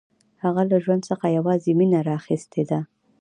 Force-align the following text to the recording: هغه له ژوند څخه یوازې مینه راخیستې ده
هغه 0.43 0.61
له 0.71 0.77
ژوند 0.83 1.01
څخه 1.09 1.25
یوازې 1.37 1.71
مینه 1.79 1.99
راخیستې 2.11 2.63
ده 2.69 2.79